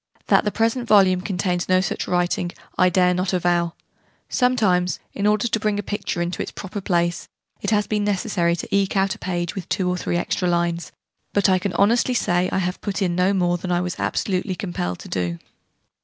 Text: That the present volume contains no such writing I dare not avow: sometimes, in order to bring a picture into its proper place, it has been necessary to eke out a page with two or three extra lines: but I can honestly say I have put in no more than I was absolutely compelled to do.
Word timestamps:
That 0.29 0.45
the 0.45 0.51
present 0.51 0.87
volume 0.87 1.21
contains 1.21 1.69
no 1.69 1.79
such 1.79 2.07
writing 2.07 2.51
I 2.75 2.89
dare 2.89 3.13
not 3.13 3.33
avow: 3.33 3.75
sometimes, 4.29 4.99
in 5.13 5.27
order 5.27 5.47
to 5.47 5.59
bring 5.59 5.77
a 5.77 5.83
picture 5.83 6.23
into 6.23 6.41
its 6.41 6.49
proper 6.49 6.81
place, 6.81 7.27
it 7.61 7.69
has 7.69 7.85
been 7.85 8.03
necessary 8.03 8.55
to 8.55 8.75
eke 8.75 8.97
out 8.97 9.13
a 9.13 9.19
page 9.19 9.53
with 9.53 9.69
two 9.69 9.87
or 9.87 9.97
three 9.97 10.17
extra 10.17 10.49
lines: 10.49 10.91
but 11.33 11.49
I 11.49 11.59
can 11.59 11.73
honestly 11.73 12.15
say 12.15 12.49
I 12.51 12.57
have 12.57 12.81
put 12.81 13.03
in 13.03 13.15
no 13.15 13.31
more 13.31 13.59
than 13.59 13.71
I 13.71 13.81
was 13.81 13.99
absolutely 13.99 14.55
compelled 14.55 14.97
to 15.01 15.07
do. 15.07 15.37